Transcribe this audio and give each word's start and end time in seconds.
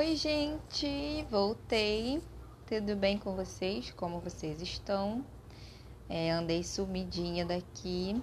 Oi, 0.00 0.16
gente, 0.16 1.26
voltei. 1.30 2.22
Tudo 2.66 2.96
bem 2.96 3.18
com 3.18 3.36
vocês? 3.36 3.92
Como 3.92 4.18
vocês 4.18 4.62
estão? 4.62 5.22
É, 6.08 6.30
andei 6.30 6.64
sumidinha 6.64 7.44
daqui. 7.44 8.18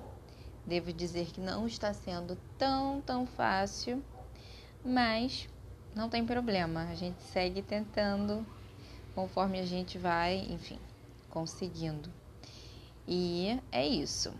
Devo 0.66 0.92
dizer 0.92 1.28
que 1.28 1.40
não 1.40 1.68
está 1.68 1.94
sendo 1.94 2.36
tão, 2.58 3.00
tão 3.02 3.28
fácil, 3.28 4.04
mas 4.84 5.48
não 5.94 6.10
tem 6.10 6.26
problema. 6.26 6.88
A 6.90 6.96
gente 6.96 7.22
segue 7.22 7.62
tentando 7.62 8.44
conforme 9.14 9.60
a 9.60 9.66
gente 9.66 10.00
vai, 10.00 10.48
enfim, 10.50 10.80
conseguindo. 11.30 12.12
E 13.08 13.62
é 13.72 13.88
isso. 13.88 14.34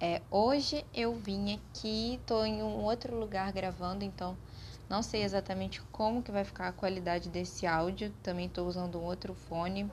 É, 0.00 0.22
hoje 0.30 0.86
eu 0.94 1.16
vim 1.16 1.54
aqui, 1.54 2.20
tô 2.24 2.44
em 2.44 2.62
um 2.62 2.84
outro 2.84 3.18
lugar 3.18 3.50
gravando, 3.50 4.04
então 4.04 4.38
não 4.88 5.02
sei 5.02 5.22
exatamente 5.22 5.82
como 5.92 6.22
que 6.22 6.32
vai 6.32 6.44
ficar 6.44 6.68
a 6.68 6.72
qualidade 6.72 7.28
desse 7.28 7.66
áudio. 7.66 8.12
Também 8.22 8.46
estou 8.46 8.66
usando 8.66 8.98
um 8.98 9.04
outro 9.04 9.34
fone. 9.34 9.90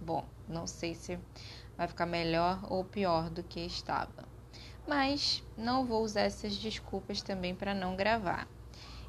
Bom, 0.00 0.24
não 0.48 0.66
sei 0.66 0.94
se 0.94 1.18
vai 1.76 1.88
ficar 1.88 2.06
melhor 2.06 2.60
ou 2.70 2.84
pior 2.84 3.28
do 3.30 3.42
que 3.42 3.60
estava. 3.60 4.28
Mas 4.86 5.42
não 5.56 5.84
vou 5.84 6.04
usar 6.04 6.22
essas 6.22 6.56
desculpas 6.56 7.20
também 7.20 7.54
para 7.54 7.74
não 7.74 7.96
gravar. 7.96 8.48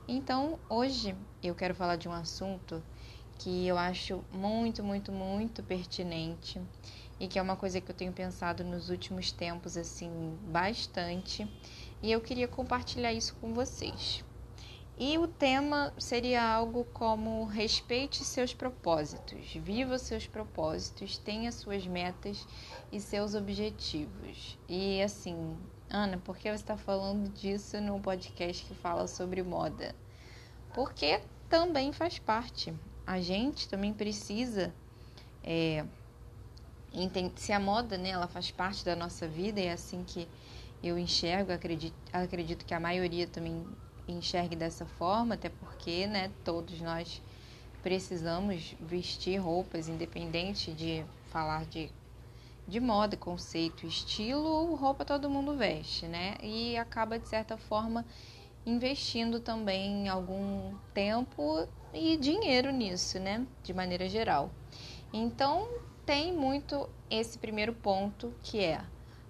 Então, 0.08 0.58
hoje 0.68 1.16
eu 1.44 1.54
quero 1.54 1.76
falar 1.76 1.96
de 1.96 2.10
um 2.10 2.12
assunto 2.12 2.84
que 3.38 3.68
eu 3.68 3.78
acho 3.78 4.24
muito, 4.32 4.84
muito, 4.84 5.12
muito 5.12 5.64
pertinente 5.64 6.60
e 7.20 7.28
que 7.28 7.38
é 7.38 7.42
uma 7.42 7.56
coisa 7.56 7.80
que 7.80 7.92
eu 7.92 7.96
tenho 7.96 8.12
pensado 8.12 8.64
nos 8.64 8.90
últimos 8.90 9.32
tempos 9.32 9.78
assim 9.78 10.38
bastante, 10.52 11.48
e 12.02 12.12
eu 12.12 12.22
queria 12.22 12.48
compartilhar 12.48 13.14
isso 13.14 13.36
com 13.36 13.54
vocês. 13.54 14.24
E 15.02 15.18
o 15.18 15.30
tema 15.30 15.94
seria 15.98 16.44
algo 16.44 16.84
como 16.92 17.46
respeite 17.46 18.26
seus 18.26 18.54
propósitos, 18.54 19.54
viva 19.56 19.98
seus 19.98 20.28
propósitos, 20.28 21.18
tenha 21.18 21.54
suas 21.54 21.88
metas 21.88 22.46
e 22.92 23.00
seus 23.00 23.34
objetivos. 23.34 24.60
E 24.68 25.02
assim, 25.02 25.58
Ana, 25.90 26.18
por 26.18 26.36
que 26.36 26.50
você 26.50 26.56
está 26.56 26.76
falando 26.76 27.30
disso 27.30 27.80
no 27.80 27.98
podcast 28.02 28.66
que 28.66 28.76
fala 28.76 29.08
sobre 29.08 29.42
moda? 29.42 29.96
Porque 30.74 31.22
também 31.48 31.94
faz 31.94 32.20
parte. 32.20 32.74
A 33.08 33.22
gente 33.22 33.70
também 33.70 33.94
precisa 33.94 34.76
é, 35.42 35.86
se 37.38 37.54
a 37.54 37.60
moda, 37.60 37.98
né, 37.98 38.10
ela 38.10 38.28
faz 38.28 38.52
parte 38.52 38.84
da 38.84 38.98
nossa 38.98 39.26
vida, 39.30 39.62
é 39.62 39.72
assim 39.72 40.04
que 40.04 40.28
eu 40.84 41.00
enxergo, 41.00 41.54
acredito, 41.54 41.96
acredito 42.12 42.66
que 42.66 42.74
a 42.74 42.82
maioria 42.82 43.26
também 43.26 43.66
enxergue 44.12 44.56
dessa 44.56 44.86
forma, 44.86 45.36
até 45.36 45.50
porque, 45.50 46.08
né, 46.08 46.32
todos 46.44 46.80
nós 46.82 47.22
precisamos 47.82 48.76
vestir 48.80 49.38
roupas, 49.38 49.88
independente 49.88 50.72
de 50.74 51.04
falar 51.30 51.66
de, 51.66 51.90
de 52.68 52.80
moda, 52.80 53.16
conceito, 53.16 53.86
estilo, 53.86 54.76
roupa 54.76 55.06
todo 55.06 55.30
mundo 55.30 55.58
veste, 55.58 56.06
né? 56.08 56.36
E 56.42 56.78
acaba, 56.78 57.18
de 57.18 57.28
certa 57.28 57.58
forma, 57.58 58.06
investindo 58.66 59.40
também 59.40 60.10
algum 60.10 60.76
tempo 60.94 61.68
e 61.94 62.18
dinheiro 62.18 62.72
nisso, 62.72 63.20
né? 63.20 63.46
De 63.64 63.74
maneira 63.74 64.10
geral. 64.10 64.52
Então, 65.14 65.68
tem 66.06 66.34
muito 66.34 66.90
esse 67.10 67.38
primeiro 67.38 67.74
ponto 67.74 68.34
que 68.44 68.60
é 68.60 68.82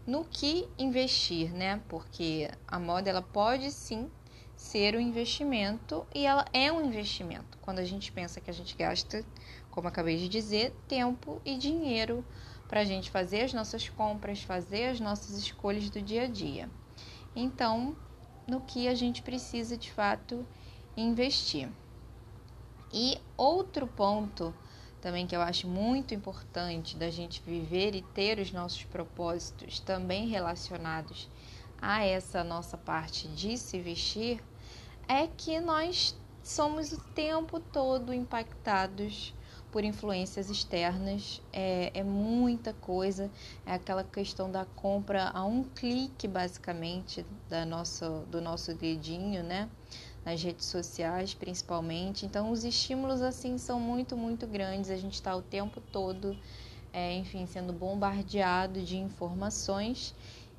no 0.06 0.26
que 0.26 0.68
investir, 0.78 1.54
né? 1.54 1.82
Porque 1.88 2.50
a 2.68 2.80
moda 2.80 3.10
ela 3.10 3.22
pode 3.22 3.72
sim 3.72 4.10
ser 4.60 4.94
um 4.94 5.00
investimento 5.00 6.06
e 6.14 6.26
ela 6.26 6.46
é 6.52 6.70
um 6.70 6.86
investimento. 6.86 7.58
Quando 7.62 7.80
a 7.80 7.86
gente 7.86 8.12
pensa 8.12 8.42
que 8.42 8.52
a 8.52 8.54
gente 8.54 8.76
gasta, 8.76 9.26
como 9.72 9.88
acabei 9.88 10.18
de 10.18 10.28
dizer, 10.28 10.76
tempo 10.86 11.42
e 11.46 11.58
dinheiro 11.58 12.26
para 12.68 12.82
a 12.82 12.84
gente 12.84 13.10
fazer 13.10 13.42
as 13.44 13.54
nossas 13.54 13.88
compras, 13.88 14.44
fazer 14.44 14.90
as 14.90 15.00
nossas 15.00 15.38
escolhas 15.38 15.90
do 15.90 16.02
dia 16.02 16.24
a 16.24 16.28
dia. 16.28 16.70
Então, 17.34 17.96
no 18.46 18.60
que 18.60 18.90
a 18.90 18.94
gente 18.94 19.22
precisa 19.22 19.78
de 19.78 19.92
fato 19.94 20.46
investir. 20.96 21.70
E 22.92 23.18
outro 23.38 23.88
ponto 23.88 24.54
também 25.02 25.26
que 25.26 25.36
eu 25.36 25.42
acho 25.42 25.70
muito 25.70 26.14
importante 26.14 26.98
da 26.98 27.10
gente 27.10 27.42
viver 27.42 27.96
e 27.96 28.02
ter 28.02 28.38
os 28.38 28.52
nossos 28.52 28.84
propósitos 28.84 29.80
também 29.80 30.28
relacionados 30.28 31.30
a 31.82 32.04
essa 32.04 32.44
nossa 32.44 32.78
parte 32.78 33.30
de 33.30 33.58
se 33.58 33.80
vestir 33.80 34.44
é 35.10 35.26
que 35.26 35.60
nós 35.60 36.16
somos 36.44 36.92
o 36.92 37.02
tempo 37.16 37.60
todo 37.60 38.14
impactados 38.14 39.34
por 39.72 39.84
influências 39.84 40.52
externas. 40.52 41.42
É, 41.52 41.92
é, 41.96 42.04
muita 42.04 42.74
coisa, 42.74 43.30
é 43.66 43.74
aquela 43.74 44.04
questão 44.04 44.52
da 44.52 44.66
compra 44.66 45.32
a 45.34 45.44
um 45.44 45.64
clique, 45.64 46.28
basicamente, 46.28 47.26
da 47.50 47.66
nossa, 47.66 48.24
do 48.30 48.40
nosso 48.40 48.76
dedinho, 48.76 49.42
né? 49.42 49.68
Nas 50.24 50.44
redes 50.44 50.68
sociais, 50.68 51.34
principalmente. 51.34 52.28
Então, 52.28 52.52
os 52.52 52.64
estímulos, 52.64 53.24
assim, 53.24 53.58
são 53.58 53.80
muito, 53.80 54.16
muito 54.16 54.46
grandes. 54.46 54.92
A 54.92 54.98
gente 54.98 55.16
está 55.16 55.36
o 55.36 55.42
tempo 55.42 55.82
todo, 55.92 56.38
é, 56.94 57.16
enfim, 57.18 57.48
sendo 57.48 57.74
bombardeado 57.74 58.80
de 58.84 58.98
informações 58.98 60.14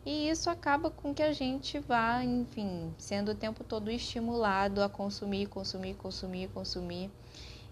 e 0.04 0.30
isso 0.30 0.48
acaba 0.48 0.90
com 0.90 1.14
que 1.14 1.22
a 1.22 1.32
gente 1.32 1.78
vá, 1.78 2.24
enfim, 2.24 2.94
sendo 2.96 3.32
o 3.32 3.34
tempo 3.34 3.62
todo 3.62 3.90
estimulado 3.90 4.82
a 4.82 4.88
consumir, 4.88 5.46
consumir, 5.46 5.94
consumir, 5.94 6.48
consumir. 6.48 7.10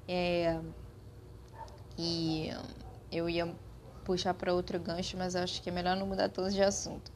É... 0.06 0.60
E 1.96 2.50
eu 3.10 3.28
ia 3.28 3.52
puxar 4.04 4.34
para 4.34 4.52
outro 4.52 4.78
gancho, 4.78 5.16
mas 5.16 5.34
acho 5.34 5.62
que 5.62 5.70
é 5.70 5.72
melhor 5.72 5.96
não 5.96 6.06
mudar 6.06 6.28
todos 6.28 6.54
de 6.54 6.62
assunto. 6.62 7.10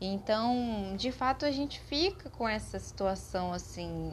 Então, 0.00 0.94
de 0.96 1.10
fato, 1.10 1.44
a 1.44 1.50
gente 1.50 1.80
fica 1.80 2.30
com 2.30 2.48
essa 2.48 2.78
situação 2.78 3.52
assim 3.52 4.12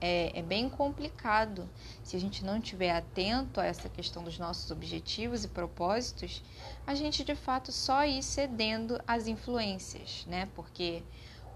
é, 0.00 0.38
é, 0.38 0.42
bem 0.42 0.68
complicado 0.68 1.68
se 2.02 2.16
a 2.16 2.20
gente 2.20 2.44
não 2.44 2.58
estiver 2.58 2.90
atento 2.90 3.60
a 3.60 3.66
essa 3.66 3.88
questão 3.88 4.24
dos 4.24 4.38
nossos 4.38 4.70
objetivos 4.70 5.44
e 5.44 5.48
propósitos, 5.48 6.42
a 6.86 6.94
gente 6.94 7.22
de 7.22 7.34
fato 7.34 7.70
só 7.70 8.04
ir 8.04 8.22
cedendo 8.22 9.00
às 9.06 9.26
influências, 9.26 10.24
né? 10.26 10.48
Porque 10.54 11.02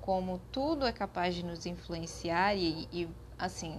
como 0.00 0.40
tudo 0.52 0.86
é 0.86 0.92
capaz 0.92 1.34
de 1.34 1.42
nos 1.44 1.64
influenciar 1.64 2.54
e, 2.54 2.86
e 2.92 3.08
assim, 3.38 3.78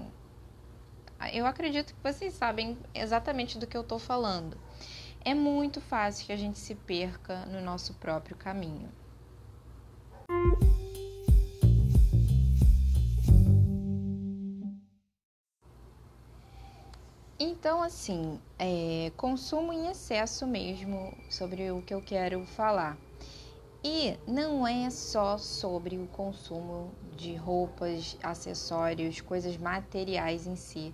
eu 1.31 1.45
acredito 1.45 1.93
que 1.93 2.03
vocês 2.03 2.33
sabem 2.33 2.77
exatamente 2.93 3.57
do 3.57 3.67
que 3.67 3.77
eu 3.77 3.81
estou 3.81 3.99
falando. 3.99 4.57
É 5.23 5.33
muito 5.33 5.81
fácil 5.81 6.25
que 6.25 6.31
a 6.31 6.37
gente 6.37 6.59
se 6.59 6.75
perca 6.75 7.45
no 7.45 7.61
nosso 7.61 7.93
próprio 7.95 8.35
caminho. 8.35 8.89
Então, 17.65 17.81
assim, 17.81 18.39
é, 18.59 19.11
consumo 19.17 19.73
em 19.73 19.87
excesso 19.87 20.45
mesmo 20.45 21.11
sobre 21.31 21.71
o 21.71 21.81
que 21.81 21.95
eu 21.95 21.99
quero 21.99 22.45
falar. 22.45 22.95
E 23.83 24.15
não 24.27 24.67
é 24.67 24.87
só 24.91 25.35
sobre 25.39 25.97
o 25.97 26.05
consumo 26.09 26.91
de 27.17 27.33
roupas, 27.33 28.17
acessórios, 28.21 29.19
coisas 29.19 29.57
materiais 29.57 30.45
em 30.45 30.55
si, 30.55 30.93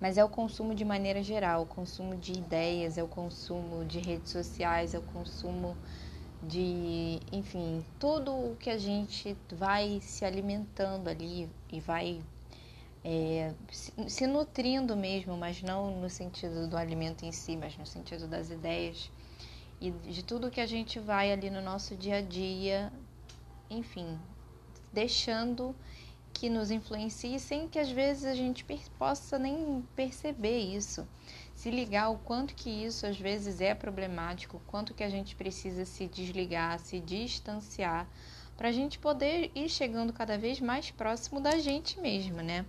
mas 0.00 0.18
é 0.18 0.24
o 0.24 0.28
consumo 0.28 0.74
de 0.74 0.84
maneira 0.84 1.22
geral, 1.22 1.62
o 1.62 1.66
consumo 1.66 2.16
de 2.16 2.32
ideias, 2.32 2.98
é 2.98 3.02
o 3.04 3.06
consumo 3.06 3.84
de 3.84 4.00
redes 4.00 4.32
sociais, 4.32 4.94
é 4.94 4.98
o 4.98 5.02
consumo 5.02 5.76
de, 6.42 7.20
enfim, 7.30 7.86
tudo 7.96 8.32
o 8.32 8.56
que 8.56 8.70
a 8.70 8.76
gente 8.76 9.36
vai 9.52 10.00
se 10.00 10.24
alimentando 10.24 11.06
ali 11.06 11.48
e 11.72 11.78
vai 11.78 12.20
é, 13.04 13.54
se, 13.70 13.92
se 14.08 14.26
nutrindo 14.26 14.96
mesmo, 14.96 15.36
mas 15.36 15.62
não 15.62 16.00
no 16.00 16.10
sentido 16.10 16.68
do 16.68 16.76
alimento 16.76 17.24
em 17.24 17.32
si, 17.32 17.56
mas 17.56 17.76
no 17.76 17.86
sentido 17.86 18.26
das 18.26 18.50
ideias 18.50 19.10
e 19.80 19.90
de 19.90 20.24
tudo 20.24 20.50
que 20.50 20.60
a 20.60 20.66
gente 20.66 20.98
vai 20.98 21.32
ali 21.32 21.50
no 21.50 21.62
nosso 21.62 21.94
dia 21.94 22.16
a 22.16 22.20
dia, 22.20 22.92
enfim, 23.70 24.18
deixando 24.92 25.74
que 26.32 26.48
nos 26.48 26.70
influencie 26.70 27.38
sem 27.38 27.68
que 27.68 27.78
às 27.78 27.90
vezes 27.90 28.24
a 28.24 28.34
gente 28.34 28.64
possa 28.98 29.38
nem 29.38 29.82
perceber 29.94 30.58
isso. 30.58 31.06
Se 31.54 31.70
ligar 31.70 32.10
o 32.10 32.18
quanto 32.18 32.54
que 32.54 32.70
isso 32.70 33.06
às 33.06 33.18
vezes 33.18 33.60
é 33.60 33.74
problemático, 33.74 34.60
quanto 34.66 34.94
que 34.94 35.02
a 35.02 35.10
gente 35.10 35.34
precisa 35.34 35.84
se 35.84 36.06
desligar, 36.06 36.78
se 36.78 37.00
distanciar, 37.00 38.08
para 38.56 38.68
a 38.68 38.72
gente 38.72 38.98
poder 38.98 39.50
ir 39.54 39.68
chegando 39.68 40.12
cada 40.12 40.36
vez 40.36 40.60
mais 40.60 40.90
próximo 40.90 41.40
da 41.40 41.58
gente 41.58 42.00
mesmo, 42.00 42.42
né? 42.42 42.64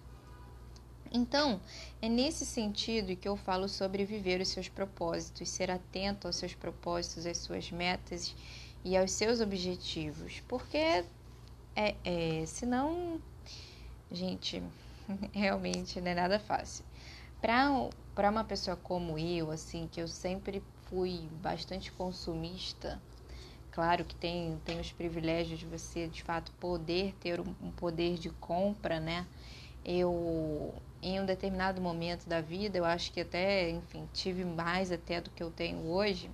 Então, 1.12 1.60
é 2.02 2.08
nesse 2.08 2.46
sentido 2.46 3.16
que 3.16 3.28
eu 3.28 3.36
falo 3.36 3.68
sobre 3.68 4.06
viver 4.06 4.40
os 4.42 4.50
seus 4.50 4.70
propósitos, 4.70 5.50
ser 5.50 5.72
atento 5.72 6.28
aos 6.28 6.36
seus 6.36 6.54
propósitos, 6.54 7.26
às 7.26 7.38
suas 7.38 7.72
metas 7.72 8.36
e 8.84 8.96
aos 8.96 9.12
seus 9.12 9.42
objetivos, 9.42 10.42
porque 10.48 11.04
é, 11.76 11.96
é 12.04 12.46
senão, 12.46 13.20
gente, 14.12 14.62
realmente 15.34 16.00
não 16.00 16.12
é 16.12 16.16
nada 16.16 16.40
fácil. 16.40 16.86
Para 17.42 18.30
uma 18.30 18.44
pessoa 18.44 18.78
como 18.78 19.18
eu, 19.18 19.50
assim, 19.50 19.88
que 19.92 20.00
eu 20.00 20.08
sempre 20.08 20.62
fui 20.86 21.28
bastante 21.42 21.92
consumista, 21.92 23.02
claro 23.72 24.06
que 24.06 24.16
tem, 24.16 24.60
tem 24.64 24.80
os 24.80 24.92
privilégios 24.92 25.60
de 25.60 25.66
você, 25.66 26.08
de 26.08 26.22
fato, 26.22 26.52
poder 26.60 27.16
ter 27.20 27.40
um, 27.40 27.56
um 27.62 27.72
poder 27.72 28.18
de 28.18 28.30
compra, 28.30 29.00
né? 29.00 29.26
Eu, 29.92 30.72
em 31.02 31.20
um 31.20 31.26
determinado 31.26 31.82
momento 31.82 32.30
da 32.30 32.42
vida, 32.42 32.78
eu 32.78 32.86
acho 32.86 33.12
que 33.12 33.22
até, 33.22 33.72
enfim, 33.72 34.08
tive 34.14 34.46
mais 34.46 34.92
até 34.92 35.20
do 35.20 35.32
que 35.32 35.42
eu 35.42 35.50
tenho 35.50 35.84
hoje, 35.88 36.30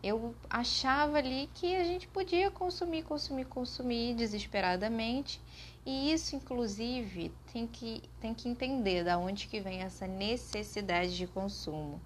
eu 0.00 0.32
achava 0.48 1.18
ali 1.18 1.50
que 1.54 1.74
a 1.74 1.82
gente 1.82 2.06
podia 2.06 2.52
consumir, 2.52 3.02
consumir, 3.02 3.46
consumir 3.46 4.14
desesperadamente. 4.14 5.40
E 5.84 6.12
isso, 6.12 6.36
inclusive, 6.36 7.32
tem 7.52 7.66
que, 7.66 8.00
tem 8.20 8.32
que 8.32 8.48
entender 8.48 9.02
da 9.02 9.18
onde 9.18 9.48
que 9.48 9.58
vem 9.58 9.80
essa 9.82 10.06
necessidade 10.06 11.16
de 11.16 11.26
consumo. 11.26 12.00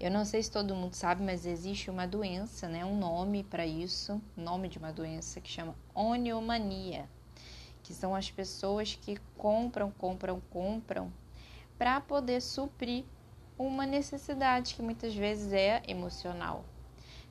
Eu 0.00 0.10
não 0.10 0.24
sei 0.24 0.42
se 0.42 0.50
todo 0.50 0.74
mundo 0.74 0.94
sabe, 0.94 1.22
mas 1.22 1.46
existe 1.46 1.88
uma 1.88 2.06
doença, 2.08 2.66
né? 2.66 2.84
Um 2.84 2.98
nome 2.98 3.44
para 3.44 3.64
isso, 3.64 4.20
nome 4.36 4.68
de 4.68 4.78
uma 4.78 4.92
doença 4.92 5.40
que 5.40 5.48
chama 5.48 5.76
oniomania, 5.94 7.08
que 7.82 7.92
são 7.92 8.14
as 8.14 8.30
pessoas 8.30 8.94
que 8.94 9.18
compram, 9.36 9.90
compram, 9.90 10.40
compram 10.50 11.12
para 11.78 12.00
poder 12.00 12.40
suprir 12.40 13.04
uma 13.58 13.86
necessidade 13.86 14.74
que 14.74 14.82
muitas 14.82 15.14
vezes 15.14 15.52
é 15.52 15.82
emocional 15.86 16.64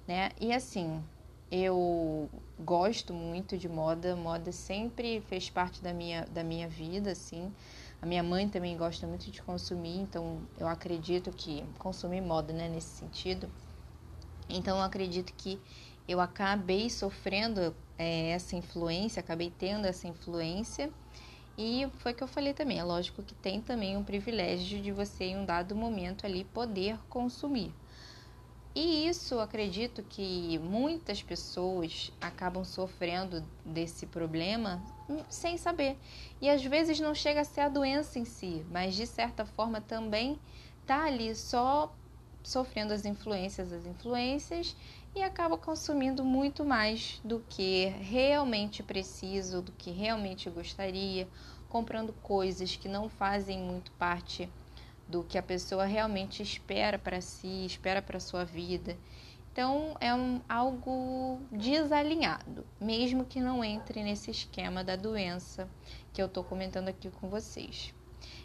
né? 0.08 0.32
E 0.40 0.54
assim, 0.54 1.02
eu 1.52 2.30
gosto 2.60 3.14
muito 3.14 3.58
de 3.58 3.70
moda, 3.70 4.16
moda 4.16 4.52
sempre 4.52 5.22
fez 5.22 5.50
parte 5.50 5.82
da 5.82 5.94
minha, 5.94 6.26
da 6.26 6.44
minha 6.44 6.68
vida, 6.68 7.12
assim. 7.12 7.52
A 8.02 8.06
minha 8.06 8.24
mãe 8.24 8.50
também 8.50 8.76
gosta 8.76 9.06
muito 9.06 9.30
de 9.30 9.42
consumir, 9.42 10.00
então 10.00 10.42
eu 10.58 10.68
acredito 10.68 11.32
que 11.32 11.64
consumir 11.78 12.22
moda, 12.22 12.52
né, 12.52 12.68
nesse 12.68 12.90
sentido. 12.90 13.50
Então 14.50 14.78
eu 14.78 14.84
acredito 14.84 15.34
que 15.34 15.60
eu 16.08 16.20
acabei 16.20 16.90
sofrendo 16.90 17.76
é, 17.98 18.32
essa 18.32 18.56
influência, 18.56 19.20
acabei 19.20 19.52
tendo 19.58 19.86
essa 19.86 20.08
influência. 20.08 20.92
E 21.58 21.88
foi 22.00 22.14
que 22.14 22.24
eu 22.24 22.28
falei 22.28 22.54
também, 22.54 22.80
é 22.80 22.84
lógico 22.84 23.22
que 23.22 23.36
tem 23.36 23.62
também 23.62 23.98
um 23.98 24.04
privilégio 24.04 24.82
de 24.82 24.92
você 24.92 25.26
em 25.26 25.38
um 25.38 25.46
dado 25.46 25.76
momento 25.76 26.26
ali 26.26 26.44
poder 26.46 26.98
consumir. 27.10 27.74
E 28.74 29.06
isso 29.08 29.38
acredito 29.40 30.02
que 30.02 30.58
muitas 30.60 31.22
pessoas 31.22 32.12
acabam 32.22 32.64
sofrendo 32.64 33.44
desse 33.66 34.06
problema 34.06 34.82
sem 35.30 35.58
saber. 35.58 35.98
E 36.42 36.50
às 36.50 36.64
vezes 36.64 36.98
não 37.00 37.14
chega 37.14 37.42
a 37.42 37.46
ser 37.46 37.62
a 37.62 37.70
doença 37.70 38.18
em 38.18 38.24
si, 38.24 38.66
mas 38.72 38.96
de 38.96 39.06
certa 39.06 39.46
forma 39.46 39.82
também 39.82 40.40
tá 40.88 41.04
ali 41.04 41.36
só 41.36 41.94
sofrendo 42.42 42.94
as 42.94 43.06
influências, 43.06 43.72
as 43.74 43.86
influências 43.86 44.76
e 45.14 45.22
acaba 45.22 45.58
consumindo 45.58 46.24
muito 46.24 46.64
mais 46.64 47.20
do 47.24 47.44
que 47.50 47.86
realmente 48.00 48.82
preciso, 48.82 49.62
do 49.62 49.72
que 49.72 49.92
realmente 49.92 50.50
gostaria, 50.50 51.28
comprando 51.68 52.14
coisas 52.14 52.76
que 52.76 52.88
não 52.88 53.10
fazem 53.10 53.60
muito 53.60 53.92
parte 53.94 54.50
do 55.08 55.24
que 55.24 55.38
a 55.38 55.44
pessoa 55.44 55.86
realmente 55.86 56.42
espera 56.42 56.98
para 56.98 57.20
si, 57.20 57.66
espera 57.66 58.02
para 58.02 58.20
sua 58.20 58.46
vida. 58.46 58.98
Então 59.52 59.98
é 60.00 60.16
um, 60.16 60.40
algo 60.48 61.42
desalinhado, 61.52 62.66
mesmo 62.80 63.26
que 63.26 63.42
não 63.42 63.62
entre 63.62 64.02
nesse 64.02 64.32
esquema 64.32 64.82
da 64.82 64.96
doença 64.96 65.70
que 66.14 66.22
eu 66.22 66.28
estou 66.28 66.44
comentando 66.44 66.88
aqui 66.88 67.10
com 67.10 67.28
vocês. 67.28 67.94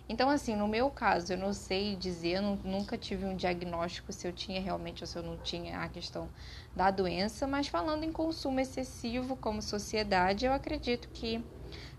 Então, 0.09 0.31
assim, 0.31 0.55
no 0.55 0.69
meu 0.69 0.89
caso, 0.89 1.33
eu 1.33 1.37
não 1.37 1.53
sei 1.53 1.97
dizer, 1.97 2.37
eu 2.37 2.43
nunca 2.63 2.97
tive 2.97 3.25
um 3.25 3.35
diagnóstico 3.35 4.13
se 4.13 4.27
eu 4.27 4.33
tinha 4.33 4.61
realmente 4.61 5.03
ou 5.03 5.07
se 5.07 5.19
eu 5.19 5.23
não 5.23 5.37
tinha 5.39 5.81
a 5.81 5.89
questão 5.89 6.29
da 6.77 6.91
doença, 6.93 7.47
mas 7.47 7.67
falando 7.67 8.05
em 8.05 8.13
consumo 8.13 8.61
excessivo 8.61 9.37
como 9.37 9.61
sociedade, 9.61 10.47
eu 10.47 10.53
acredito 10.53 11.09
que 11.13 11.45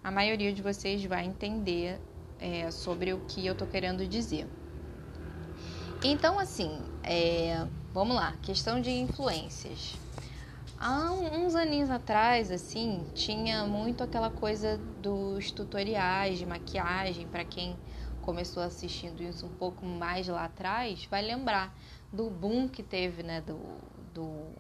a 0.02 0.10
maioria 0.10 0.54
de 0.54 0.62
vocês 0.62 1.04
vai 1.04 1.26
entender 1.26 2.00
é, 2.40 2.72
sobre 2.72 3.14
o 3.14 3.20
que 3.28 3.46
eu 3.46 3.54
tô 3.54 3.66
querendo 3.66 4.08
dizer. 4.08 4.48
Então, 6.02 6.40
assim, 6.40 6.82
é, 7.04 7.66
vamos 7.94 8.16
lá, 8.16 8.38
questão 8.42 8.80
de 8.80 8.90
influências. 8.90 9.96
Há 10.80 11.12
uns 11.12 11.56
aninhos 11.56 11.90
atrás, 11.90 12.52
assim, 12.52 13.10
tinha 13.16 13.66
muito 13.66 14.04
aquela 14.04 14.30
coisa 14.30 14.80
dos 15.02 15.50
tutoriais 15.50 16.38
de 16.38 16.46
maquiagem. 16.46 17.28
Para 17.28 17.44
quem 17.44 17.76
começou 18.28 18.62
assistindo 18.62 19.24
isso 19.24 19.46
um 19.46 19.54
pouco 19.54 19.86
mais 19.86 20.28
lá 20.28 20.44
atrás, 20.44 21.08
vai 21.10 21.22
lembrar 21.22 21.74
do 22.12 22.30
boom 22.30 22.68
que 22.68 22.84
teve, 22.84 23.24
né, 23.24 23.40
do, 23.40 23.58
do 24.14 24.52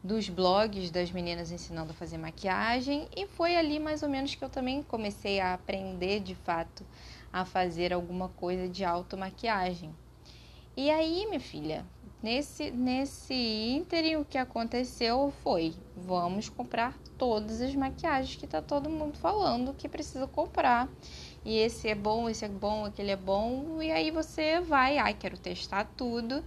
dos 0.00 0.28
blogs 0.28 0.92
das 0.92 1.10
meninas 1.10 1.50
ensinando 1.50 1.90
a 1.90 1.94
fazer 1.94 2.16
maquiagem 2.16 3.08
e 3.16 3.26
foi 3.26 3.56
ali 3.56 3.80
mais 3.80 4.04
ou 4.04 4.08
menos 4.08 4.32
que 4.32 4.44
eu 4.44 4.48
também 4.48 4.80
comecei 4.80 5.40
a 5.40 5.54
aprender 5.54 6.20
de 6.20 6.36
fato 6.36 6.86
a 7.32 7.44
fazer 7.44 7.92
alguma 7.92 8.28
coisa 8.28 8.68
de 8.68 8.84
automaquiagem. 8.84 9.92
E 10.76 10.92
aí, 10.92 11.26
minha 11.26 11.40
filha, 11.40 11.84
nesse 12.22 12.70
nesse 12.70 13.34
ínterim 13.34 14.14
o 14.14 14.24
que 14.24 14.38
aconteceu 14.38 15.32
foi, 15.42 15.74
vamos 15.96 16.48
comprar 16.48 16.96
todas 17.18 17.60
as 17.60 17.74
maquiagens 17.74 18.36
que 18.36 18.46
tá 18.46 18.62
todo 18.62 18.88
mundo 18.88 19.18
falando 19.18 19.74
que 19.74 19.88
precisa 19.88 20.28
comprar. 20.28 20.88
E 21.48 21.56
esse 21.56 21.88
é 21.88 21.94
bom, 21.94 22.28
esse 22.28 22.44
é 22.44 22.48
bom, 22.48 22.84
aquele 22.84 23.10
é 23.10 23.16
bom, 23.16 23.80
e 23.80 23.90
aí 23.90 24.10
você 24.10 24.60
vai, 24.60 24.98
ai, 24.98 25.14
quero 25.14 25.38
testar 25.38 25.90
tudo 25.96 26.44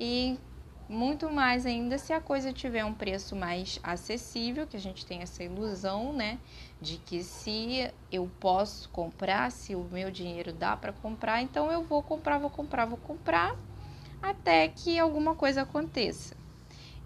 e 0.00 0.38
muito 0.88 1.30
mais 1.30 1.66
ainda 1.66 1.98
se 1.98 2.14
a 2.14 2.20
coisa 2.20 2.50
tiver 2.50 2.82
um 2.82 2.94
preço 2.94 3.36
mais 3.36 3.78
acessível, 3.82 4.66
que 4.66 4.74
a 4.74 4.80
gente 4.80 5.04
tem 5.04 5.20
essa 5.20 5.44
ilusão, 5.44 6.14
né, 6.14 6.38
de 6.80 6.96
que 6.96 7.22
se 7.22 7.92
eu 8.10 8.26
posso 8.40 8.88
comprar, 8.88 9.52
se 9.52 9.74
o 9.74 9.84
meu 9.92 10.10
dinheiro 10.10 10.50
dá 10.50 10.74
para 10.74 10.94
comprar, 10.94 11.42
então 11.42 11.70
eu 11.70 11.82
vou 11.82 12.02
comprar, 12.02 12.38
vou 12.38 12.48
comprar, 12.48 12.86
vou 12.86 12.96
comprar, 12.96 13.54
até 14.22 14.68
que 14.68 14.98
alguma 14.98 15.34
coisa 15.34 15.60
aconteça. 15.60 16.34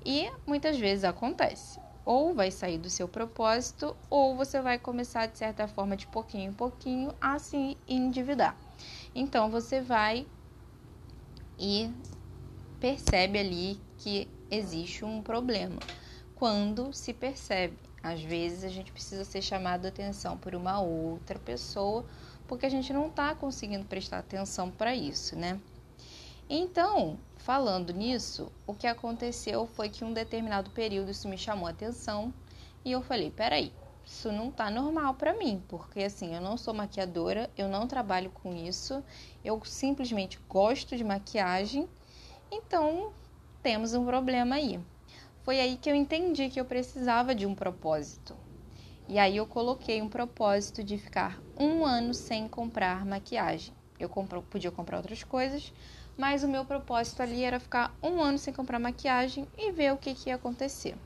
E 0.06 0.30
muitas 0.46 0.78
vezes 0.78 1.02
acontece. 1.02 1.81
Ou 2.04 2.34
vai 2.34 2.50
sair 2.50 2.78
do 2.78 2.90
seu 2.90 3.06
propósito, 3.06 3.96
ou 4.10 4.34
você 4.36 4.60
vai 4.60 4.78
começar 4.78 5.26
de 5.26 5.38
certa 5.38 5.68
forma, 5.68 5.96
de 5.96 6.06
pouquinho 6.06 6.50
em 6.50 6.52
pouquinho, 6.52 7.14
a 7.20 7.38
se 7.38 7.76
endividar. 7.86 8.56
Então 9.14 9.50
você 9.50 9.80
vai 9.80 10.26
e 11.58 11.90
percebe 12.80 13.38
ali 13.38 13.80
que 13.98 14.28
existe 14.50 15.04
um 15.04 15.22
problema. 15.22 15.78
Quando 16.34 16.92
se 16.92 17.12
percebe, 17.12 17.78
às 18.02 18.20
vezes 18.20 18.64
a 18.64 18.68
gente 18.68 18.90
precisa 18.90 19.24
ser 19.24 19.40
chamado 19.40 19.86
a 19.86 19.88
atenção 19.88 20.36
por 20.36 20.56
uma 20.56 20.80
outra 20.80 21.38
pessoa, 21.38 22.04
porque 22.48 22.66
a 22.66 22.68
gente 22.68 22.92
não 22.92 23.06
está 23.06 23.34
conseguindo 23.34 23.84
prestar 23.84 24.18
atenção 24.18 24.70
para 24.70 24.94
isso, 24.94 25.36
né? 25.36 25.60
Então, 26.50 27.16
falando 27.44 27.92
nisso, 27.92 28.50
o 28.66 28.74
que 28.74 28.86
aconteceu 28.86 29.66
foi 29.66 29.88
que 29.88 30.04
um 30.04 30.12
determinado 30.12 30.70
período 30.70 31.10
isso 31.10 31.28
me 31.28 31.38
chamou 31.38 31.66
a 31.66 31.70
atenção 31.70 32.32
e 32.84 32.92
eu 32.92 33.02
falei: 33.02 33.30
peraí, 33.30 33.72
isso 34.04 34.32
não 34.32 34.50
tá 34.50 34.70
normal 34.70 35.14
para 35.14 35.32
mim, 35.38 35.62
porque 35.68 36.00
assim, 36.00 36.34
eu 36.34 36.40
não 36.40 36.56
sou 36.56 36.74
maquiadora, 36.74 37.50
eu 37.56 37.68
não 37.68 37.86
trabalho 37.86 38.30
com 38.30 38.54
isso, 38.54 39.02
eu 39.44 39.60
simplesmente 39.64 40.38
gosto 40.48 40.96
de 40.96 41.04
maquiagem 41.04 41.88
então, 42.54 43.12
temos 43.62 43.94
um 43.94 44.04
problema 44.04 44.56
aí. 44.56 44.78
Foi 45.42 45.58
aí 45.58 45.78
que 45.78 45.90
eu 45.90 45.94
entendi 45.94 46.50
que 46.50 46.60
eu 46.60 46.66
precisava 46.66 47.34
de 47.34 47.46
um 47.46 47.54
propósito. 47.54 48.36
E 49.08 49.18
aí 49.18 49.38
eu 49.38 49.46
coloquei 49.46 50.02
um 50.02 50.08
propósito 50.08 50.84
de 50.84 50.98
ficar 50.98 51.42
um 51.58 51.86
ano 51.86 52.12
sem 52.12 52.46
comprar 52.46 53.06
maquiagem. 53.06 53.72
Eu 53.98 54.10
podia 54.50 54.70
comprar 54.70 54.98
outras 54.98 55.24
coisas, 55.24 55.72
mas 56.16 56.42
o 56.42 56.48
meu 56.48 56.64
propósito 56.64 57.22
ali 57.22 57.42
era 57.42 57.60
ficar 57.60 57.96
um 58.02 58.20
ano 58.20 58.38
sem 58.38 58.52
comprar 58.52 58.78
maquiagem 58.78 59.46
e 59.56 59.72
ver 59.72 59.92
o 59.92 59.96
que, 59.96 60.14
que 60.14 60.28
ia 60.30 60.36
acontecer. 60.36 60.96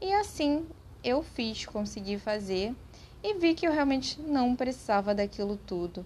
E 0.00 0.12
assim 0.14 0.66
eu 1.02 1.22
fiz, 1.22 1.66
consegui 1.66 2.18
fazer 2.18 2.74
e 3.22 3.34
vi 3.38 3.54
que 3.54 3.66
eu 3.66 3.72
realmente 3.72 4.20
não 4.20 4.54
precisava 4.56 5.14
daquilo 5.14 5.56
tudo. 5.56 6.04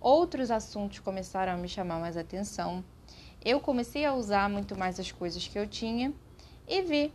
Outros 0.00 0.50
assuntos 0.50 0.98
começaram 1.00 1.52
a 1.52 1.56
me 1.56 1.68
chamar 1.68 1.98
mais 1.98 2.16
atenção 2.16 2.84
eu 3.46 3.60
comecei 3.60 4.04
a 4.04 4.12
usar 4.12 4.50
muito 4.50 4.76
mais 4.76 4.98
as 4.98 5.12
coisas 5.12 5.46
que 5.46 5.56
eu 5.56 5.68
tinha 5.68 6.12
e 6.66 6.82
vi 6.82 7.12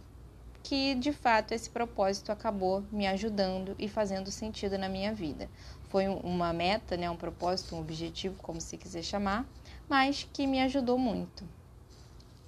que 0.64 0.96
de 0.96 1.12
fato 1.12 1.52
esse 1.52 1.70
propósito 1.70 2.32
acabou 2.32 2.86
me 2.90 3.06
ajudando 3.06 3.76
e 3.78 3.90
fazendo 3.90 4.32
sentido 4.32 4.78
na 4.78 4.88
minha 4.88 5.14
vida. 5.14 5.50
Foi 5.90 6.08
uma 6.08 6.54
meta, 6.54 6.96
né, 6.96 7.10
um 7.10 7.18
propósito, 7.18 7.76
um 7.76 7.82
objetivo, 7.82 8.42
como 8.42 8.62
se 8.62 8.78
quiser 8.78 9.04
chamar, 9.04 9.46
mas 9.92 10.26
que 10.32 10.48
me 10.48 10.62
ajudou 10.62 10.98
muito. 10.98 11.44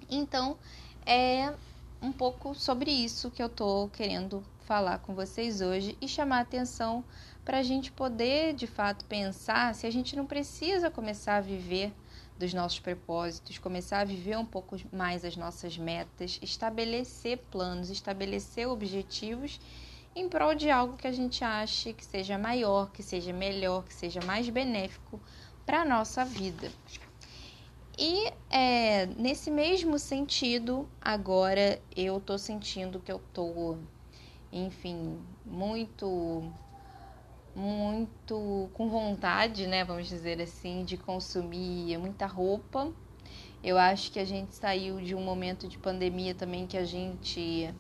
Então, 0.09 0.57
é 1.05 1.53
um 2.01 2.09
pouco 2.09 2.55
sobre 2.55 2.89
isso 2.89 3.29
que 3.29 3.43
eu 3.43 3.49
tô 3.49 3.89
querendo 3.91 4.41
falar 4.61 4.99
com 4.99 5.13
vocês 5.13 5.59
hoje 5.59 5.97
e 5.99 6.07
chamar 6.07 6.39
atenção 6.39 7.03
para 7.43 7.57
a 7.57 7.61
gente 7.61 7.91
poder 7.91 8.53
de 8.53 8.65
fato 8.65 9.03
pensar 9.03 9.75
se 9.75 9.85
a 9.85 9.91
gente 9.91 10.15
não 10.15 10.25
precisa 10.25 10.89
começar 10.89 11.35
a 11.35 11.41
viver 11.41 11.91
dos 12.39 12.53
nossos 12.53 12.79
propósitos, 12.79 13.57
começar 13.57 13.99
a 13.99 14.05
viver 14.05 14.37
um 14.37 14.45
pouco 14.45 14.77
mais 14.93 15.25
as 15.25 15.35
nossas 15.35 15.77
metas, 15.77 16.39
estabelecer 16.41 17.39
planos, 17.51 17.89
estabelecer 17.89 18.69
objetivos 18.69 19.59
em 20.15 20.29
prol 20.29 20.55
de 20.55 20.69
algo 20.69 20.95
que 20.95 21.07
a 21.07 21.11
gente 21.11 21.43
ache 21.43 21.91
que 21.91 22.05
seja 22.05 22.37
maior, 22.37 22.89
que 22.91 23.03
seja 23.03 23.33
melhor, 23.33 23.83
que 23.83 23.93
seja 23.93 24.21
mais 24.21 24.47
benéfico 24.47 25.19
para 25.65 25.81
a 25.81 25.85
nossa 25.85 26.23
vida. 26.23 26.71
E 27.97 28.33
é, 28.49 29.05
nesse 29.05 29.51
mesmo 29.51 29.99
sentido, 29.99 30.89
agora 30.99 31.79
eu 31.95 32.19
tô 32.19 32.39
sentindo 32.39 32.99
que 32.99 33.11
eu 33.11 33.21
tô, 33.31 33.77
enfim, 34.51 35.19
muito, 35.45 36.51
muito 37.55 38.67
com 38.73 38.89
vontade, 38.89 39.67
né? 39.67 39.83
Vamos 39.83 40.07
dizer 40.07 40.41
assim, 40.41 40.83
de 40.83 40.97
consumir 40.97 41.95
muita 41.99 42.25
roupa. 42.25 42.91
Eu 43.63 43.77
acho 43.77 44.11
que 44.11 44.19
a 44.19 44.25
gente 44.25 44.55
saiu 44.55 44.99
de 44.99 45.13
um 45.13 45.21
momento 45.21 45.67
de 45.67 45.77
pandemia 45.77 46.33
também 46.33 46.65
que 46.65 46.77
a 46.77 46.85
gente 46.85 47.73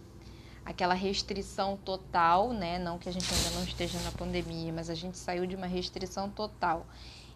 aquela 0.63 0.93
restrição 0.93 1.75
total, 1.75 2.53
né? 2.53 2.77
Não 2.77 2.99
que 2.99 3.09
a 3.09 3.11
gente 3.11 3.33
ainda 3.33 3.49
não 3.49 3.63
esteja 3.63 3.99
na 4.01 4.11
pandemia, 4.11 4.71
mas 4.71 4.91
a 4.91 4.95
gente 4.95 5.17
saiu 5.17 5.47
de 5.47 5.55
uma 5.55 5.67
restrição 5.67 6.29
total 6.29 6.85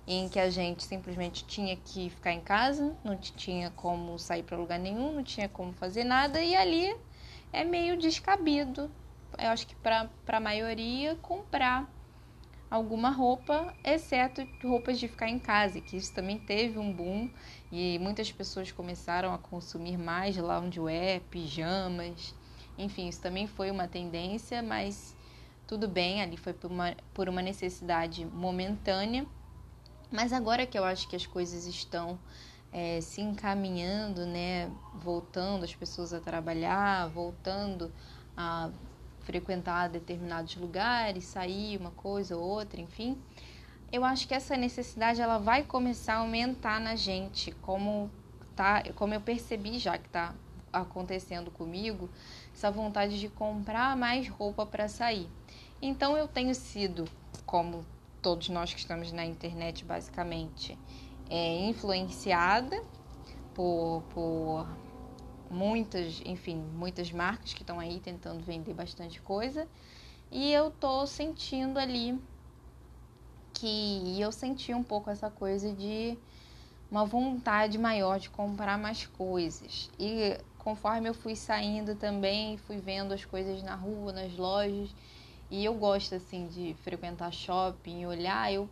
em 0.08 0.30
que 0.30 0.40
a 0.40 0.50
gente 0.50 0.84
simplesmente 0.84 1.44
tinha 1.46 1.76
que 1.76 2.10
ficar 2.10 2.32
em 2.32 2.40
casa, 2.40 2.96
não 3.04 3.18
tinha 3.18 3.70
como 3.72 4.18
sair 4.18 4.42
para 4.42 4.56
lugar 4.56 4.80
nenhum, 4.80 5.14
não 5.16 5.24
tinha 5.24 5.50
como 5.50 5.74
fazer 5.74 6.06
nada 6.06 6.42
e 6.42 6.56
ali 6.56 6.96
é 7.52 7.66
meio 7.66 7.98
descabido. 7.98 8.90
Eu 9.38 9.50
acho 9.50 9.68
que 9.68 9.76
para 9.76 10.10
a 10.28 10.40
maioria 10.40 11.16
comprar 11.18 11.94
alguma 12.72 13.10
roupa, 13.10 13.74
exceto 13.84 14.48
roupas 14.64 14.98
de 14.98 15.10
ficar 15.10 15.30
em 15.30 15.40
casa, 15.40 15.82
que 15.82 15.98
isso 15.98 16.14
também 16.14 16.38
teve 16.38 16.80
um 16.80 16.92
boom 16.92 17.30
e 17.72 18.00
muitas 18.00 18.32
pessoas 18.32 18.72
começaram 18.72 19.34
a 19.34 19.38
consumir 19.38 19.98
mais 19.98 20.38
loungewear, 20.38 21.20
pijamas, 21.30 22.34
enfim, 22.78 23.10
isso 23.10 23.22
também 23.22 23.46
foi 23.46 23.72
uma 23.72 23.88
tendência, 23.88 24.62
mas 24.62 25.16
tudo 25.66 25.88
bem, 25.88 26.22
ali 26.22 26.38
foi 26.38 26.54
por 26.54 26.72
uma, 26.72 26.96
por 27.14 27.28
uma 27.28 27.42
necessidade 27.42 28.26
momentânea. 28.26 29.26
Mas 30.12 30.32
agora 30.32 30.66
que 30.66 30.78
eu 30.78 30.86
acho 30.86 31.08
que 31.08 31.16
as 31.16 31.26
coisas 31.26 31.66
estão 31.66 32.18
é, 32.72 33.02
se 33.02 33.22
encaminhando, 33.22 34.26
né, 34.26 34.72
voltando 34.94 35.64
as 35.64 35.76
pessoas 35.76 36.14
a 36.14 36.20
trabalhar, 36.20 37.08
voltando 37.10 37.92
a 38.36 38.70
frequentar 39.22 39.90
determinados 39.90 40.56
lugares, 40.56 41.26
sair 41.26 41.78
uma 41.78 41.92
coisa 41.92 42.38
ou 42.38 42.44
outra, 42.44 42.80
enfim, 42.80 43.22
eu 43.92 44.06
acho 44.06 44.28
que 44.28 44.34
essa 44.34 44.56
necessidade 44.56 45.22
ela 45.22 45.38
vai 45.38 45.64
começar 45.64 46.16
a 46.16 46.18
aumentar 46.20 46.80
na 46.80 46.96
gente, 46.96 47.52
como 47.62 48.10
tá, 48.56 48.84
como 48.96 49.14
eu 49.14 49.22
percebi 49.22 49.80
já 49.80 49.98
que 49.98 50.08
está 50.08 50.34
acontecendo 50.72 51.52
comigo, 51.52 52.10
essa 52.54 52.72
vontade 52.72 53.20
de 53.20 53.28
comprar 53.28 53.96
mais 53.98 54.28
roupa 54.28 54.66
para 54.66 54.88
sair. 54.88 55.28
Então 55.82 56.18
eu 56.18 56.28
tenho 56.28 56.54
sido, 56.56 57.06
como 57.46 57.86
todos 58.28 58.50
nós 58.50 58.74
que 58.74 58.80
estamos 58.82 59.10
na 59.14 59.26
internet 59.26 59.86
basicamente, 59.86 60.78
é 61.30 61.66
influenciada 61.66 62.78
por, 63.54 64.04
por 64.10 64.68
muitas, 65.50 66.22
enfim, 66.26 66.58
muitas 66.58 67.10
marcas 67.10 67.54
que 67.54 67.64
estão 67.64 67.80
aí 67.80 68.02
tentando 68.02 68.44
vender 68.44 68.74
bastante 68.74 69.22
coisa. 69.22 69.66
E 70.30 70.52
eu 70.52 70.70
tô 70.72 71.08
sentindo 71.08 71.80
ali 71.80 72.22
que 73.54 74.20
eu 74.20 74.30
senti 74.34 74.74
um 74.74 74.84
pouco 74.84 75.10
essa 75.10 75.32
coisa 75.32 75.72
de 75.72 76.18
uma 76.92 77.06
vontade 77.06 77.78
maior 77.78 78.20
de 78.20 78.30
comprar 78.30 78.78
mais 78.78 79.06
coisas. 79.06 79.90
E 79.98 80.38
conforme 80.58 81.08
eu 81.08 81.14
fui 81.14 81.34
saindo 81.34 81.96
também, 81.96 82.58
fui 82.58 82.78
vendo 82.78 83.14
as 83.14 83.24
coisas 83.24 83.64
na 83.64 83.76
rua, 83.76 84.12
nas 84.12 84.36
lojas, 84.36 84.94
e 85.50 85.64
eu 85.64 85.74
gosto 85.74 86.16
assim 86.16 86.48
de 86.48 86.76
frequentar 86.84 87.32
shopping, 87.32 88.06
olhar, 88.06 88.52
eu 88.52 88.70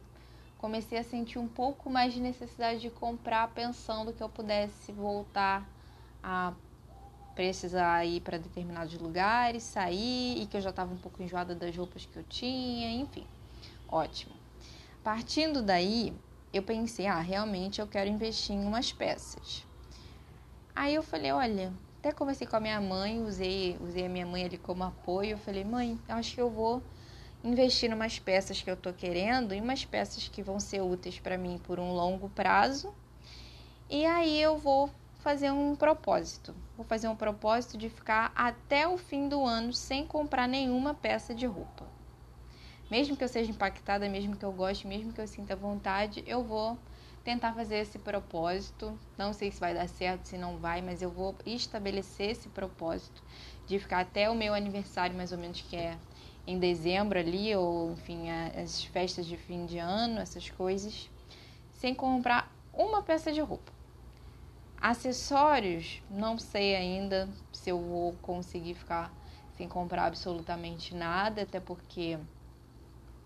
comecei 0.58 0.98
a 0.98 1.04
sentir 1.04 1.40
um 1.40 1.48
pouco 1.48 1.90
mais 1.90 2.14
de 2.14 2.20
necessidade 2.20 2.82
de 2.82 2.90
comprar, 2.90 3.48
pensando 3.50 4.12
que 4.12 4.22
eu 4.22 4.30
pudesse 4.30 4.92
voltar 4.92 5.70
a 6.24 6.54
precisar 7.36 8.06
ir 8.06 8.22
para 8.22 8.38
determinados 8.38 8.98
lugares, 8.98 9.64
sair 9.64 10.42
e 10.42 10.48
que 10.48 10.58
eu 10.58 10.62
já 10.62 10.70
estava 10.70 10.94
um 10.94 10.98
pouco 10.98 11.22
enjoada 11.22 11.54
das 11.54 11.76
roupas 11.76 12.06
que 12.06 12.18
eu 12.18 12.24
tinha, 12.24 12.92
enfim. 12.92 13.26
Ótimo. 13.88 14.34
Partindo 15.04 15.62
daí, 15.62 16.14
eu 16.52 16.64
pensei, 16.64 17.06
ah, 17.06 17.20
realmente 17.20 17.80
eu 17.80 17.88
quero 17.88 18.10
investir 18.10 18.56
em 18.56 18.66
umas 18.66 18.92
peças. 18.92 19.66
Aí 20.74 20.96
eu 20.96 21.04
falei, 21.04 21.32
olha, 21.32 21.74
até 22.06 22.14
conversei 22.14 22.46
com 22.46 22.56
a 22.56 22.60
minha 22.60 22.80
mãe, 22.80 23.20
usei, 23.20 23.80
usei 23.82 24.06
a 24.06 24.10
minha 24.10 24.28
mãe 24.28 24.46
ali 24.46 24.60
como 24.60 24.84
apoio. 24.84 25.32
Eu 25.32 25.38
falei, 25.40 25.64
mãe, 25.64 26.00
eu 26.08 26.16
acho 26.16 26.36
que 26.36 26.42
eu 26.42 26.52
vou 26.52 26.84
investir 27.44 27.90
em 27.90 27.96
umas 27.96 28.20
peças 28.20 28.62
que 28.62 28.70
eu 28.70 28.78
tô 28.78 28.94
querendo 28.94 29.56
e 29.56 29.60
umas 29.60 29.86
peças 29.86 30.28
que 30.28 30.44
vão 30.44 30.60
ser 30.60 30.82
úteis 30.82 31.20
para 31.20 31.36
mim 31.36 31.58
por 31.58 31.80
um 31.80 31.94
longo 31.94 32.30
prazo. 32.30 32.94
E 33.90 34.06
aí 34.06 34.40
eu 34.40 34.56
vou 34.56 34.88
fazer 35.18 35.50
um 35.50 35.76
propósito. 35.76 36.54
Vou 36.78 36.86
fazer 36.86 37.08
um 37.08 37.16
propósito 37.16 37.76
de 37.76 37.90
ficar 37.90 38.32
até 38.36 38.88
o 38.88 39.00
fim 39.00 39.28
do 39.28 39.44
ano 39.44 39.74
sem 39.74 40.06
comprar 40.06 40.48
nenhuma 40.48 40.94
peça 40.94 41.34
de 41.34 41.48
roupa. 41.48 41.88
Mesmo 42.92 43.18
que 43.18 43.24
eu 43.24 43.28
seja 43.28 43.50
impactada, 43.50 44.08
mesmo 44.08 44.36
que 44.36 44.46
eu 44.46 44.52
goste, 44.52 44.86
mesmo 44.86 45.12
que 45.12 45.22
eu 45.22 45.28
sinta 45.28 45.56
vontade, 45.56 46.24
eu 46.28 46.44
vou 46.44 46.78
tentar 47.26 47.54
fazer 47.54 47.78
esse 47.78 47.98
propósito. 47.98 48.98
Não 49.18 49.34
sei 49.34 49.52
se 49.52 49.60
vai 49.60 49.74
dar 49.74 49.90
certo, 49.90 50.28
se 50.28 50.38
não 50.38 50.58
vai, 50.58 50.82
mas 50.82 51.02
eu 51.02 51.10
vou 51.10 51.36
estabelecer 51.46 52.30
esse 52.30 52.48
propósito 52.48 53.22
de 53.68 53.80
ficar 53.80 54.02
até 54.02 54.30
o 54.30 54.36
meu 54.36 54.54
aniversário, 54.54 55.18
mais 55.18 55.32
ou 55.32 55.38
menos, 55.38 55.60
que 55.60 55.76
é 55.76 55.98
em 56.46 56.60
dezembro 56.60 57.18
ali, 57.18 57.54
ou 57.56 57.94
enfim, 57.94 58.30
as 58.30 58.84
festas 58.84 59.26
de 59.26 59.36
fim 59.36 59.66
de 59.66 59.80
ano, 59.80 60.20
essas 60.20 60.48
coisas, 60.52 61.10
sem 61.74 61.96
comprar 61.96 62.56
uma 62.72 63.02
peça 63.02 63.34
de 63.34 63.42
roupa. 63.42 63.74
Acessórios, 64.80 66.04
não 66.08 66.38
sei 66.38 66.76
ainda 66.76 67.28
se 67.52 67.72
eu 67.72 67.82
vou 67.82 68.14
conseguir 68.22 68.76
ficar 68.76 69.12
sem 69.58 69.68
comprar 69.68 70.06
absolutamente 70.06 70.94
nada, 70.94 71.42
até 71.42 71.60
porque 71.60 72.20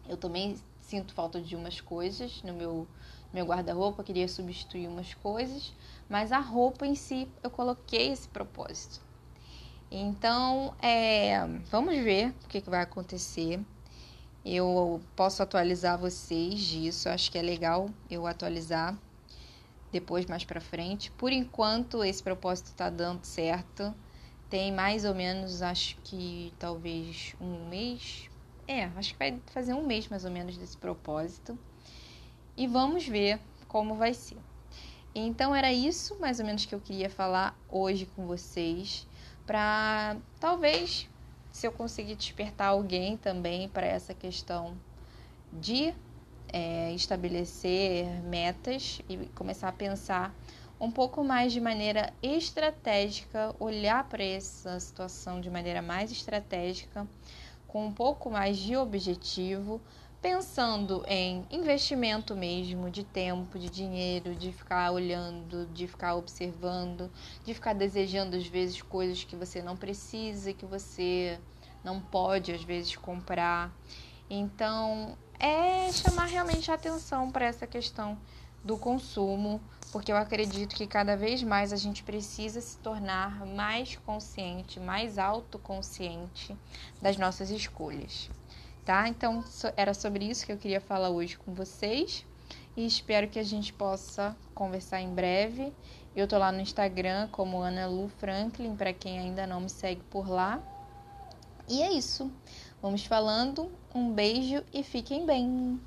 eu 0.08 0.16
também 0.16 0.56
sinto 0.80 1.14
falta 1.14 1.42
de 1.42 1.56
umas 1.56 1.82
coisas 1.82 2.42
no 2.44 2.54
meu 2.54 2.88
meu 3.34 3.46
guarda-roupa, 3.46 4.04
queria 4.04 4.28
substituir 4.28 4.88
umas 4.88 5.14
coisas, 5.14 5.74
mas 6.10 6.32
a 6.32 6.40
roupa 6.40 6.86
em 6.86 6.96
si 6.96 7.28
eu 7.44 7.50
coloquei 7.50 8.12
esse 8.12 8.28
propósito. 8.28 9.00
Então, 9.92 10.74
é, 10.82 11.46
vamos 11.70 11.96
ver 11.98 12.34
o 12.44 12.48
que, 12.48 12.62
que 12.62 12.70
vai 12.70 12.82
acontecer. 12.82 13.60
Eu 14.44 15.02
posso 15.16 15.44
atualizar 15.44 15.98
vocês 15.98 16.60
disso, 16.60 17.10
acho 17.10 17.32
que 17.32 17.38
é 17.38 17.42
legal 17.42 17.90
eu 18.10 18.26
atualizar 18.26 18.98
depois 19.92 20.26
mais 20.26 20.44
para 20.44 20.62
frente. 20.62 21.12
Por 21.12 21.32
enquanto, 21.32 22.04
esse 22.04 22.22
propósito 22.24 22.68
está 22.68 22.90
dando 22.90 23.26
certo. 23.26 23.94
Tem 24.50 24.72
mais 24.72 25.06
ou 25.06 25.14
menos, 25.14 25.62
acho 25.62 25.98
que 26.04 26.54
talvez 26.58 27.36
um 27.40 27.68
mês. 27.68 28.30
É, 28.68 28.86
acho 28.96 29.14
que 29.14 29.20
vai 29.20 29.40
fazer 29.48 29.74
um 29.74 29.86
mês 29.86 30.08
mais 30.08 30.26
ou 30.26 30.32
menos 30.32 30.58
desse 30.58 30.78
propósito 30.78 31.58
e 32.60 32.68
vamos 32.68 33.08
ver 33.08 33.40
como 33.70 33.96
vai 33.96 34.14
ser. 34.14 34.38
Então 35.16 35.56
era 35.56 35.72
isso 35.72 36.20
mais 36.20 36.42
ou 36.42 36.46
menos 36.46 36.66
que 36.66 36.76
eu 36.76 36.82
queria 36.82 37.10
falar 37.10 37.58
hoje 37.70 38.06
com 38.06 38.28
vocês, 38.28 39.08
para 39.48 40.18
talvez 40.42 41.08
se 41.54 41.66
eu 41.66 41.72
conseguir 41.72 42.16
despertar 42.16 42.68
alguém 42.68 43.16
também 43.16 43.70
para 43.70 43.88
essa 43.88 44.14
questão 44.14 44.78
de 45.54 45.94
é, 46.52 46.94
estabelecer 46.94 48.06
metas 48.24 49.02
e 49.08 49.18
começar 49.34 49.70
a 49.70 49.72
pensar 49.72 50.36
um 50.82 50.92
pouco 50.92 51.24
mais 51.24 51.54
de 51.54 51.62
maneira 51.62 52.14
estratégica, 52.22 53.56
olhar 53.58 54.04
para 54.10 54.24
essa 54.24 54.78
situação 54.82 55.40
de 55.40 55.50
maneira 55.50 55.82
mais 55.82 56.12
estratégica, 56.12 57.08
com 57.68 57.86
um 57.86 57.92
pouco 57.92 58.30
mais 58.30 58.58
de 58.58 58.76
objetivo, 58.76 59.82
pensando 60.22 61.04
em 61.08 61.46
investimento 61.50 62.36
mesmo, 62.36 62.90
de 62.90 63.04
tempo, 63.04 63.58
de 63.58 63.70
dinheiro, 63.70 64.36
de 64.36 64.52
ficar 64.52 64.92
olhando, 64.92 65.66
de 65.68 65.88
ficar 65.88 66.16
observando, 66.16 67.10
de 67.46 67.54
ficar 67.54 67.74
desejando 67.74 68.36
às 68.36 68.46
vezes 68.46 68.82
coisas 68.82 69.24
que 69.24 69.36
você 69.36 69.62
não 69.62 69.78
precisa, 69.78 70.54
que 70.54 70.66
você 70.66 71.40
não 71.84 72.02
pode 72.02 72.52
às 72.52 72.64
vezes 72.64 72.96
comprar. 72.96 73.74
Então, 74.30 75.18
é 75.40 75.92
chamar 75.92 76.26
realmente 76.26 76.70
a 76.70 76.74
atenção 76.76 77.32
para 77.32 77.46
essa 77.46 77.66
questão 77.66 78.18
do 78.64 78.78
consumo, 78.78 79.62
porque 79.92 80.12
eu 80.12 80.18
acredito 80.18 80.76
que 80.76 80.86
cada 80.86 81.16
vez 81.16 81.42
mais 81.42 81.72
a 81.72 81.78
gente 81.78 82.04
precisa 82.04 82.60
se 82.60 82.78
tornar 82.80 83.46
mais 83.46 83.96
consciente, 84.06 84.80
mais 84.80 85.18
autoconsciente 85.18 86.56
das 87.02 87.18
nossas 87.18 87.50
escolhas, 87.50 88.30
tá? 88.90 89.08
Então, 89.08 89.44
era 89.78 89.94
sobre 89.94 90.26
isso 90.26 90.44
que 90.44 90.52
eu 90.52 90.58
queria 90.58 90.82
falar 90.82 91.12
hoje 91.12 91.38
com 91.38 91.54
vocês 91.54 92.26
e 92.76 92.88
espero 92.88 93.28
que 93.28 93.38
a 93.38 93.44
gente 93.44 93.72
possa 93.72 94.36
conversar 94.56 95.00
em 95.00 95.14
breve. 95.14 95.72
Eu 96.16 96.28
tô 96.28 96.40
lá 96.40 96.52
no 96.52 96.60
Instagram 96.60 97.28
como 97.32 97.62
Ana 97.62 97.86
Lu 97.86 98.10
Franklin, 98.18 98.76
para 98.76 98.92
quem 98.92 99.20
ainda 99.20 99.46
não 99.46 99.62
me 99.62 99.70
segue 99.70 100.02
por 100.10 100.28
lá. 100.28 100.60
E 101.68 101.84
é 101.84 101.94
isso. 101.94 102.32
Vamos 102.82 103.06
falando. 103.06 103.72
Um 103.94 104.12
beijo 104.12 104.64
e 104.74 104.82
fiquem 104.82 105.24
bem. 105.24 105.80